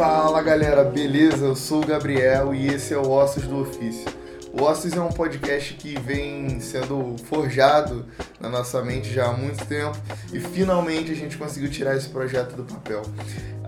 [0.00, 1.44] galera, beleza?
[1.44, 4.10] Eu sou o Gabriel e esse é o Ossos do Ofício.
[4.50, 8.06] O Ossos é um podcast que vem sendo forjado
[8.40, 9.98] na nossa mente já há muito tempo
[10.32, 13.02] e finalmente a gente conseguiu tirar esse projeto do papel.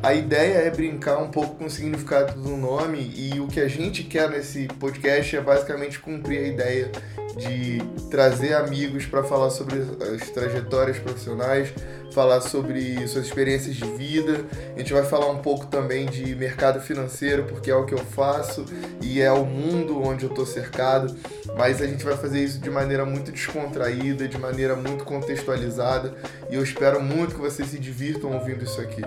[0.02, 3.68] A ideia é brincar um pouco com o significado do nome e o que a
[3.68, 6.90] gente quer nesse podcast é basicamente cumprir a ideia
[7.36, 7.79] de
[8.10, 9.76] trazer amigos para falar sobre
[10.12, 11.72] as trajetórias profissionais,
[12.12, 14.44] falar sobre suas experiências de vida.
[14.74, 17.98] A gente vai falar um pouco também de mercado financeiro, porque é o que eu
[17.98, 18.64] faço
[19.00, 21.16] e é o mundo onde eu estou cercado.
[21.56, 26.14] Mas a gente vai fazer isso de maneira muito descontraída, de maneira muito contextualizada
[26.50, 29.02] e eu espero muito que vocês se divirtam ouvindo isso aqui.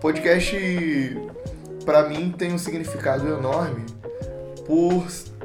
[0.00, 0.56] Podcast,
[1.84, 3.84] para mim, tem um significado enorme
[4.66, 5.04] por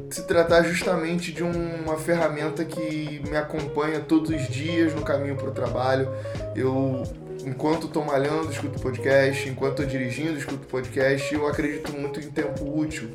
[0.10, 5.50] se tratar justamente de uma ferramenta que me acompanha todos os dias no caminho para
[5.50, 6.10] o trabalho.
[6.56, 7.04] Eu,
[7.44, 11.34] enquanto estou malhando, escuto podcast, enquanto estou dirigindo, escuto podcast.
[11.34, 13.10] Eu acredito muito em tempo útil.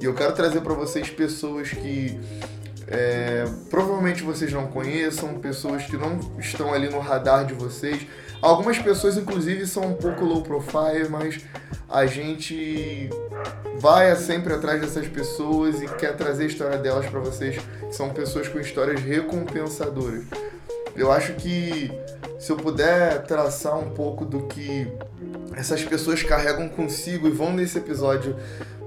[0.00, 2.18] E eu quero trazer para vocês pessoas que
[2.88, 8.06] é, provavelmente vocês não conheçam, pessoas que não estão ali no radar de vocês.
[8.40, 11.44] Algumas pessoas, inclusive, são um pouco low profile, mas
[11.88, 13.10] a gente
[13.78, 17.60] vai sempre atrás dessas pessoas e quer trazer a história delas para vocês.
[17.90, 20.24] São pessoas com histórias recompensadoras.
[20.94, 21.90] Eu acho que
[22.38, 24.86] se eu puder traçar um pouco do que
[25.56, 28.36] essas pessoas carregam consigo e vão nesse episódio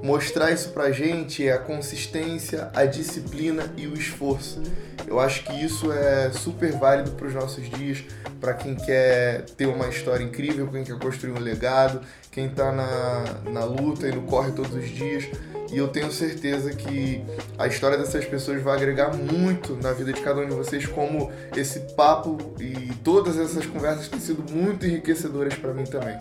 [0.04, 4.62] mostrar isso pra gente é a consistência, a disciplina e o esforço.
[5.08, 8.04] Eu acho que isso é super válido para os nossos dias,
[8.40, 13.52] para quem quer ter uma história incrível, quem quer construir um legado, quem está na,
[13.52, 15.26] na luta e no corre todos os dias.
[15.72, 17.24] E eu tenho certeza que
[17.58, 21.32] a história dessas pessoas vai agregar muito na vida de cada um de vocês, como
[21.56, 26.18] esse papo e todas essas conversas têm sido muito enriquecedoras para mim também.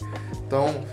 [0.47, 0.84] Então,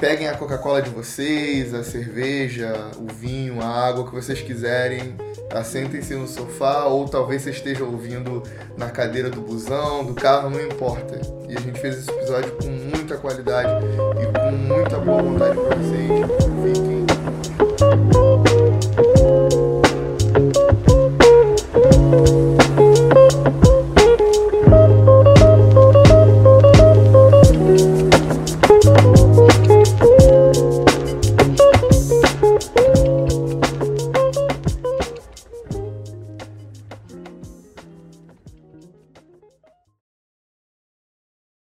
[0.00, 5.14] peguem a Coca-Cola de vocês, a cerveja, o vinho, a água que vocês quiserem,
[5.52, 8.42] assentem-se no sofá ou talvez você esteja ouvindo
[8.78, 11.20] na cadeira do busão, do carro, não importa.
[11.46, 13.84] E a gente fez esse episódio com muita qualidade
[14.22, 16.39] e com muita boa vontade para vocês.